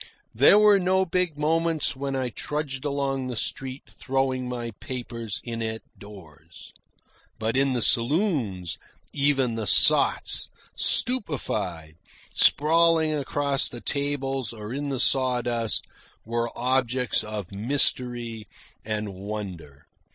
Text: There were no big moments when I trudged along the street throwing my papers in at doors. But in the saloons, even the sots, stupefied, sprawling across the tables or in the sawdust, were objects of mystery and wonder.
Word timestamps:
There 0.33 0.57
were 0.57 0.79
no 0.79 1.05
big 1.05 1.37
moments 1.37 1.95
when 1.95 2.15
I 2.15 2.29
trudged 2.29 2.85
along 2.85 3.27
the 3.27 3.35
street 3.35 3.83
throwing 3.87 4.49
my 4.49 4.71
papers 4.79 5.39
in 5.43 5.61
at 5.61 5.83
doors. 5.95 6.73
But 7.37 7.55
in 7.55 7.73
the 7.73 7.83
saloons, 7.83 8.79
even 9.13 9.53
the 9.53 9.67
sots, 9.67 10.49
stupefied, 10.75 11.97
sprawling 12.33 13.13
across 13.13 13.69
the 13.69 13.79
tables 13.79 14.53
or 14.53 14.73
in 14.73 14.89
the 14.89 14.99
sawdust, 14.99 15.85
were 16.25 16.49
objects 16.57 17.23
of 17.23 17.51
mystery 17.51 18.47
and 18.83 19.13
wonder. 19.13 19.85